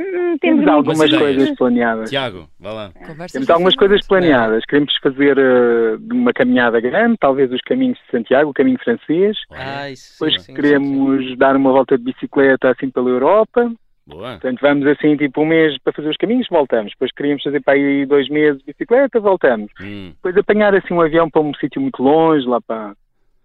Hum, 0.00 0.36
Temos 0.40 0.56
muitas 0.64 0.74
algumas 0.74 0.98
ideias. 1.08 1.20
coisas 1.22 1.56
planeadas. 1.56 2.10
Tiago, 2.10 2.48
vá 2.58 2.72
lá. 2.72 2.90
Conversas 3.06 3.32
Temos 3.32 3.50
algumas 3.50 3.76
coisas 3.76 4.06
planeadas. 4.06 4.64
Queremos 4.64 4.96
fazer 5.02 5.38
eh, 5.38 5.96
uma 6.12 6.32
caminhada 6.32 6.80
grande, 6.80 7.16
talvez 7.20 7.52
os 7.52 7.60
caminhos 7.60 7.98
de 7.98 8.10
Santiago, 8.10 8.50
o 8.50 8.54
caminho 8.54 8.78
francês. 8.82 9.36
Ah, 9.52 9.90
isso, 9.90 10.14
Depois 10.14 10.32
sim, 10.34 10.38
sim, 10.40 10.44
sim, 10.46 10.54
queremos 10.54 11.36
dar 11.38 11.54
uma 11.54 11.70
volta 11.70 11.96
de 11.96 12.04
bicicleta 12.04 12.70
assim 12.70 12.90
pela 12.90 13.10
Europa. 13.10 13.70
boa. 14.06 14.32
Portanto, 14.32 14.58
vamos 14.62 14.86
assim 14.86 15.16
tipo 15.16 15.42
um 15.42 15.46
mês 15.46 15.76
para 15.84 15.92
fazer 15.92 16.08
os 16.08 16.16
caminhos, 16.16 16.48
voltamos. 16.50 16.90
Depois 16.92 17.12
queríamos 17.12 17.42
fazer 17.42 17.60
para 17.60 17.74
aí 17.74 18.04
dois 18.06 18.28
meses 18.28 18.58
de 18.60 18.64
bicicleta, 18.72 19.20
voltamos. 19.20 19.70
Hum, 19.80 20.12
Depois 20.16 20.36
apanhar 20.36 20.74
assim 20.74 20.94
um 20.94 21.02
avião 21.02 21.30
para 21.30 21.42
um 21.42 21.54
sítio 21.54 21.80
muito 21.80 22.02
longe, 22.02 22.46
lá 22.48 22.60
para, 22.62 22.94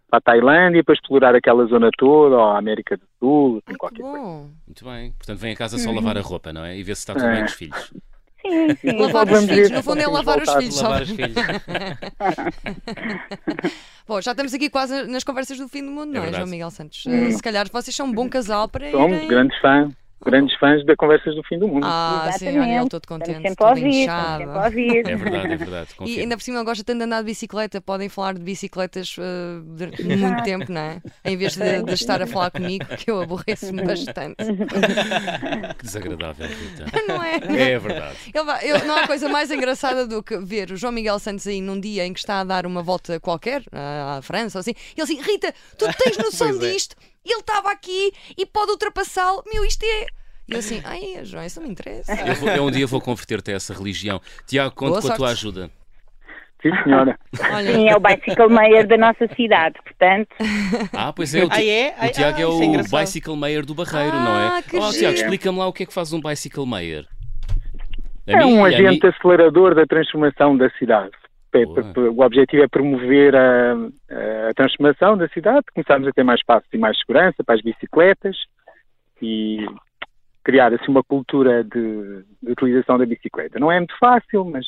para 0.09 0.19
a 0.19 0.21
Tailândia, 0.21 0.83
para 0.83 0.93
explorar 0.93 1.35
aquela 1.35 1.65
zona 1.65 1.89
toda, 1.97 2.35
ou 2.35 2.41
a 2.43 2.57
América 2.57 2.95
do 2.97 3.03
Sul, 3.19 3.57
assim, 3.57 3.63
Ai, 3.67 3.73
que 3.73 3.77
qualquer 3.79 4.01
coisa. 4.01 4.49
muito 4.65 4.85
bem. 4.85 5.11
Portanto, 5.11 5.37
vem 5.39 5.53
a 5.53 5.55
casa 5.55 5.77
só 5.77 5.91
lavar 5.91 6.17
a 6.17 6.21
roupa, 6.21 6.53
não 6.53 6.63
é? 6.63 6.77
E 6.77 6.83
ver 6.83 6.95
se 6.95 7.01
está 7.01 7.13
tudo 7.13 7.25
É. 7.25 7.31
bem 7.31 7.39
com 7.41 7.45
os 7.45 7.53
filhos. 7.53 7.93
Sim, 8.41 8.75
sim. 8.75 8.91
Lavar 8.97 9.27
os 9.29 9.45
filhos, 9.45 9.71
no 9.71 9.83
fundo 9.83 9.99
é 9.99 10.03
conseguimos 10.05 10.25
lavar 10.25 10.41
os 10.41 10.53
filhos. 10.53 10.81
Lavar 10.81 10.97
só. 10.97 11.03
os 11.03 11.09
filhos. 11.17 11.35
Bom, 14.07 14.21
já 14.21 14.31
estamos 14.31 14.53
aqui 14.53 14.69
quase 14.69 15.05
nas 15.07 15.23
conversas 15.23 15.57
do 15.57 15.67
fim 15.67 15.83
do 15.83 15.91
mundo, 15.91 16.11
não 16.13 16.19
é, 16.21 16.21
verdade. 16.21 16.37
João 16.37 16.49
Miguel 16.49 16.71
Santos? 16.71 17.05
Eh, 17.07 17.31
Se 17.31 17.41
calhar 17.43 17.67
vocês 17.71 17.95
são 17.95 18.05
um 18.07 18.13
bom 18.13 18.29
casal 18.29 18.69
para 18.69 18.89
Somos 18.91 19.17
irem... 19.17 19.27
grandes 19.27 19.59
fãs, 19.59 19.91
grandes 20.25 20.57
fãs 20.59 20.85
da 20.85 20.95
Conversas 20.95 21.35
do 21.35 21.43
Fim 21.43 21.57
do 21.59 21.67
Mundo. 21.67 21.85
Ah, 21.85 22.23
sim, 22.33 22.47
Exatamente. 22.47 22.59
olha, 22.59 22.79
ele 22.81 22.89
todo 22.89 23.03
Estamos 23.03 23.25
contente, 23.27 23.35
sempre 23.47 23.51
a 23.51 23.55
todo 23.55 23.69
ouvir, 23.69 23.87
inchado. 24.03 24.37
sempre 24.43 24.57
a 24.59 24.63
ouvir. 24.65 24.97
É 25.09 25.15
verdade, 25.15 25.53
é 25.53 25.55
verdade. 25.57 25.89
E 25.91 25.95
Confirmo. 25.95 26.21
ainda 26.21 26.37
por 26.37 26.43
cima 26.43 26.63
gosta 26.63 26.83
tanto 26.83 26.97
de 26.97 27.03
andar 27.05 27.19
de 27.21 27.25
bicicleta, 27.25 27.81
podem 27.81 28.09
falar 28.09 28.33
de 28.33 28.41
bicicletas 28.41 29.15
eh, 29.19 29.59
durante 29.63 30.03
muito 30.03 30.43
tempo, 30.43 30.71
não 30.71 30.81
é? 30.81 31.01
Em 31.23 31.37
vez 31.37 31.55
de, 31.55 31.83
de 31.83 31.93
estar 31.93 32.21
a 32.21 32.27
falar 32.27 32.51
comigo, 32.51 32.85
que 32.97 33.09
eu 33.11 33.21
aborreço-me 33.21 33.83
bastante. 33.83 34.35
Que 35.77 35.83
desagradável, 35.85 36.47
Rita. 36.47 36.85
Não 37.07 37.23
é? 37.23 37.35
É 37.71 37.79
verdade. 37.79 38.17
Vai- 38.45 38.69
eu- 38.69 38.85
não 38.85 38.95
há 38.97 39.07
coisa 39.07 39.27
mais 39.29 39.49
engraçada 39.51 40.05
do 40.07 40.21
que 40.23 40.37
ver 40.37 40.71
o 40.71 40.77
João 40.77 40.91
Miguel 40.91 41.19
Santos 41.19 41.45
aí 41.47 41.61
num 41.61 41.79
dia 41.79 42.05
em 42.05 42.13
que 42.13 42.19
está 42.19 42.39
a 42.39 42.43
dar 42.43 42.65
uma 42.65 42.81
volta 42.83 43.19
qualquer, 43.19 43.63
à 43.71 44.19
França 44.21 44.57
ou 44.57 44.59
assim, 44.61 44.71
e 44.95 45.01
ele 45.01 45.03
assim, 45.03 45.21
Rita, 45.21 45.53
tu 45.77 45.85
tens 46.03 46.17
noção 46.19 46.47
Pois 46.49 46.63
é. 46.63 46.71
disto? 46.73 46.95
Ele 47.31 47.39
estava 47.39 47.71
aqui 47.71 48.11
e 48.37 48.45
pode 48.45 48.71
ultrapassá-lo, 48.71 49.43
meu, 49.51 49.63
isto 49.65 49.83
é. 49.83 50.05
E 50.49 50.53
eu 50.53 50.59
assim, 50.59 50.81
ai, 50.85 51.19
João, 51.25 51.43
isso 51.45 51.59
não 51.59 51.67
me 51.67 51.73
interessa. 51.73 52.13
Eu, 52.25 52.35
vou- 52.35 52.49
eu 52.49 52.63
um 52.65 52.71
dia 52.71 52.87
vou 52.87 53.01
converter-te 53.01 53.51
a 53.51 53.55
essa 53.55 53.73
religião. 53.73 54.21
Tiago, 54.45 54.73
conto 54.73 54.89
Boa 54.91 55.01
com 55.01 55.07
a 55.07 55.15
tua 55.15 55.27
sorte. 55.27 55.39
ajuda. 55.39 55.71
Sim, 56.61 56.71
senhora. 56.83 57.19
Olha, 57.53 57.71
Sim, 57.73 57.87
é 57.89 57.95
o 57.95 57.99
Bicycle 57.99 58.49
Mayor 58.49 58.87
da 58.87 58.97
nossa 58.97 59.27
cidade, 59.35 59.75
portanto. 59.83 60.29
Ah, 60.91 61.13
pois 61.13 61.35
é. 61.35 61.43
O, 61.45 61.49
Ah, 61.51 61.63
é? 61.63 61.89
o 61.89 61.93
Ah, 61.99 62.09
Tiago 62.09 62.37
ah, 62.37 62.41
é 62.41 62.43
isso 62.47 62.93
o 62.93 62.97
é. 62.97 63.01
Bicycle 63.01 63.35
Mayor 63.35 63.63
do 63.65 63.75
Barreiro, 63.75 64.15
não 64.15 64.35
Ah, 64.35 64.57
é? 64.57 64.61
que 64.63 64.75
oh. 64.77 64.89
Tiago, 64.91 65.15
explica-me 65.15 65.57
lá 65.59 65.67
o 65.67 65.73
que 65.73 65.83
é 65.83 65.85
que 65.85 65.93
faz 65.93 66.13
um 66.13 66.19
Bicycle 66.21 66.65
Mayor. 66.65 67.05
A 68.27 68.31
É 68.31 68.37
mim 68.37 68.53
um 68.53 68.67
e 68.67 68.73
a 68.75 68.79
mim- 68.79 68.87
agente 68.87 69.05
acelerador 69.05 69.75
da 69.75 69.85
transformação 69.85 70.57
da 70.57 70.69
cidade. 70.79 71.11
É, 71.63 72.09
O 72.09 72.21
objetivo 72.21 72.63
é 72.63 72.67
promover 72.67 73.35
a, 73.35 73.73
a 74.49 74.53
transformação 74.55 75.17
da 75.17 75.27
cidade, 75.29 75.65
começarmos 75.73 76.07
a 76.07 76.11
ter 76.11 76.23
mais 76.23 76.39
espaço 76.39 76.65
e 76.73 76.77
mais 76.77 76.97
segurança 76.99 77.43
para 77.43 77.55
as 77.55 77.61
bicicletas 77.61 78.35
e 79.21 79.65
criar 80.43 80.73
assim 80.73 80.89
uma 80.89 81.03
cultura 81.03 81.63
de, 81.63 82.23
de 82.41 82.51
utilização 82.51 82.97
da 82.97 83.05
bicicleta. 83.05 83.59
Não 83.59 83.71
é 83.71 83.77
muito 83.77 83.97
fácil, 83.97 84.45
mas 84.45 84.65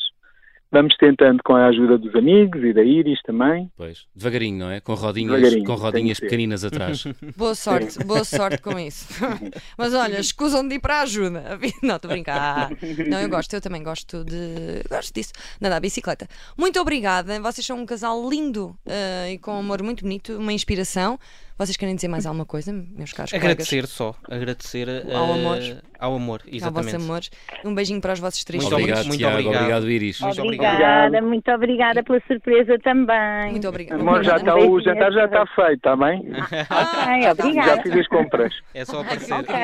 vamos 0.70 0.96
tentando 0.96 1.42
com 1.42 1.54
a 1.54 1.66
ajuda 1.66 1.98
dos 1.98 2.14
amigos 2.14 2.62
e 2.62 2.72
da 2.72 2.82
Iris 2.82 3.20
também. 3.22 3.70
Pois, 3.76 4.06
devagarinho, 4.14 4.58
não 4.58 4.70
é? 4.70 4.80
Com 4.80 4.94
rodinhas, 4.94 5.54
com 5.64 5.74
rodinhas 5.74 6.20
pequeninas 6.20 6.64
atrás. 6.64 7.04
boa 7.36 7.54
sorte, 7.54 8.02
boa 8.04 8.24
sorte 8.24 8.58
com 8.58 8.78
isso. 8.78 9.06
Mas 9.76 9.94
olha, 9.94 10.20
escusam 10.20 10.66
de 10.66 10.76
ir 10.76 10.80
para 10.80 10.96
a 10.96 11.02
ajuda. 11.02 11.58
Não, 11.82 11.96
estou 11.96 12.10
a 12.10 12.14
brincar. 12.14 12.70
Não, 13.08 13.20
eu 13.20 13.28
gosto, 13.28 13.52
eu 13.54 13.60
também 13.60 13.82
gosto 13.82 14.24
de. 14.24 14.82
Gosto 14.88 15.14
disso, 15.14 15.32
de 15.60 15.66
andar 15.66 15.80
bicicleta. 15.80 16.28
Muito 16.56 16.80
obrigada, 16.80 17.40
vocês 17.40 17.66
são 17.66 17.78
um 17.78 17.86
casal 17.86 18.28
lindo 18.28 18.76
eh, 18.86 19.32
e 19.32 19.38
com 19.38 19.52
um 19.52 19.58
amor 19.58 19.82
muito 19.82 20.02
bonito, 20.02 20.36
uma 20.36 20.52
inspiração. 20.52 21.18
Vocês 21.60 21.76
querem 21.76 21.94
dizer 21.94 22.08
mais 22.08 22.24
alguma 22.24 22.46
coisa, 22.46 22.72
meus 22.72 23.12
caros 23.12 23.32
colegas? 23.32 23.50
Agradecer 23.52 23.86
só. 23.86 24.14
Agradecer 24.30 24.88
eh, 24.88 25.14
Ao 25.14 25.30
amor. 25.30 25.58
Ao 25.98 26.14
amor, 26.14 26.40
Ao 26.40 26.48
vosso 26.48 26.56
exatamente. 26.56 26.96
amor. 26.96 27.20
Um 27.62 27.74
beijinho 27.74 28.00
para 28.00 28.14
os 28.14 28.18
vossos 28.18 28.42
três 28.44 28.62
Muito 28.64 28.74
filhos. 28.76 28.88
obrigado, 28.90 29.06
muito 29.06 29.18
Tiago. 29.18 29.34
obrigado. 29.36 29.60
Obrigado, 29.60 29.90
Iris. 29.90 30.20
Muito 30.20 30.40
Obrigada, 30.42 31.20
muito 31.20 31.50
obrigada 31.52 32.02
pela 32.02 32.22
surpresa 32.26 32.78
também. 32.78 33.50
Muito 33.50 33.68
obrigada. 33.68 34.00
Amor, 34.00 34.24
já 34.24 34.36
Obrigada. 34.36 34.58
está, 34.58 34.70
o 34.72 34.80
jantar 34.80 35.12
já 35.12 35.24
está 35.26 35.46
feito, 35.54 35.74
está 35.74 35.96
bem? 35.96 36.32
Ok, 36.32 37.22
Já 37.22 37.32
obrigada. 37.32 37.82
fiz 37.82 37.92
as 37.92 38.08
compras. 38.08 38.54
É 38.72 38.84
só 38.86 39.00
aparecer. 39.02 39.34
Ok. 39.34 39.54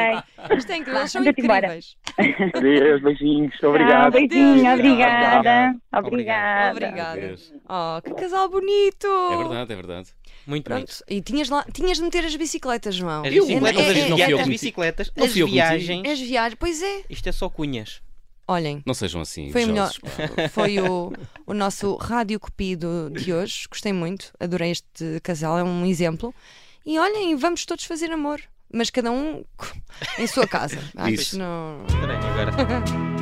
Isto 0.58 0.72
é 0.72 0.76
incrível, 0.76 1.00
eles 1.00 1.12
são 1.12 1.24
incríveis. 1.24 1.96
Adeus, 2.54 3.02
beijinhos, 3.02 3.54
Ah, 3.62 3.68
obrigado. 3.68 4.12
beijinho, 4.12 4.70
Adeus. 4.70 4.78
obrigada. 4.78 5.74
Obrigado. 5.94 6.06
Obrigada. 6.06 6.70
Obrigada. 6.72 7.12
Adeus. 7.12 7.54
Oh, 7.66 8.02
que 8.02 8.12
casal 8.12 8.50
bonito! 8.50 9.06
É 9.32 9.36
verdade, 9.38 9.72
é 9.72 9.76
verdade. 9.76 10.08
Muito 10.46 10.68
bonito. 10.70 10.86
Pronto, 10.86 11.04
e 11.08 11.20
tinhas, 11.20 11.48
lá, 11.48 11.64
tinhas 11.72 11.98
de 11.98 12.04
meter 12.04 12.24
as 12.24 12.36
bicicletas, 12.36 12.94
João. 12.94 13.24
As 13.24 13.32
bicicletas, 13.34 13.82
é- 13.82 13.90
as, 13.90 14.20
é- 14.20 14.40
as 14.40 14.48
bicicletas, 14.48 15.12
as 15.16 15.32
viagens. 15.32 16.08
As 16.08 16.20
viagens, 16.20 16.56
pois 16.58 16.82
é. 16.82 17.02
Isto 17.10 17.28
é 17.28 17.32
só 17.32 17.48
cunhas. 17.48 18.00
Olhem, 18.48 18.80
Não 18.86 18.94
sejam 18.94 19.20
assim. 19.20 19.50
foi, 19.50 19.64
o 19.64 19.66
melhor, 19.66 19.90
foi 20.52 20.78
o, 20.78 21.12
o 21.44 21.52
nosso 21.52 21.96
Rádio 21.96 22.38
Cupido 22.38 23.10
de 23.10 23.32
hoje. 23.32 23.66
Gostei 23.68 23.92
muito, 23.92 24.32
adorei 24.38 24.70
este 24.70 25.18
casal, 25.20 25.58
é 25.58 25.64
um 25.64 25.84
exemplo. 25.84 26.32
E 26.84 26.96
olhem, 26.96 27.34
vamos 27.34 27.64
todos 27.64 27.84
fazer 27.84 28.12
amor, 28.12 28.40
mas 28.72 28.88
cada 28.88 29.10
um 29.10 29.44
em 30.16 30.26
sua 30.28 30.46
casa. 30.46 30.78
Acho 30.94 31.10
Isso. 31.14 31.30
que 31.32 31.36
não. 31.38 31.80
Aí, 31.88 32.16
agora. 32.44 32.82